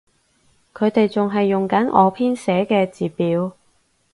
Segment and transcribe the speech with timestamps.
[0.73, 3.55] 佢哋仲係用緊我編寫嘅字表